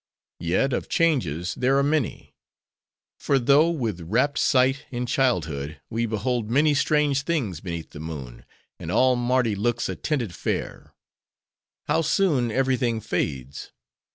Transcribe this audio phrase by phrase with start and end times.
[0.39, 2.33] Yet, of changes there are many.
[3.19, 8.43] For though, with rapt sight, in childhood, we behold many strange things beneath the moon,
[8.79, 10.95] and all Mardi looks a tented fair—
[11.85, 13.73] how soon every thing fades.